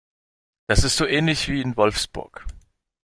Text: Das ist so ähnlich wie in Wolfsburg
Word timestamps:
Das 0.65 0.83
ist 0.83 0.97
so 0.97 1.05
ähnlich 1.05 1.47
wie 1.47 1.61
in 1.61 1.77
Wolfsburg 1.77 2.47